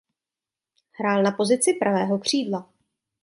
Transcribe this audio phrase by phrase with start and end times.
[0.91, 2.69] Hrál na pozici pravého křídla.